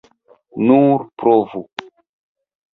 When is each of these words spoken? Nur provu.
Nur 0.69 1.05
provu. 1.23 1.63